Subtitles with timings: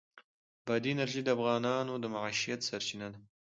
[0.65, 3.19] بادي انرژي د افغانانو د معیشت سرچینه ده.